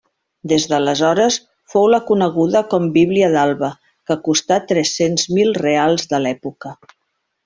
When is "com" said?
2.73-2.87